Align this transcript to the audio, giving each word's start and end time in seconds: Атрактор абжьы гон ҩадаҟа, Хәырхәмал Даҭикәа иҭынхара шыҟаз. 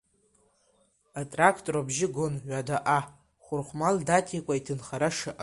Атрактор 1.19 1.75
абжьы 1.79 2.07
гон 2.15 2.33
ҩадаҟа, 2.49 2.99
Хәырхәмал 3.43 3.95
Даҭикәа 4.07 4.53
иҭынхара 4.59 5.09
шыҟаз. 5.17 5.39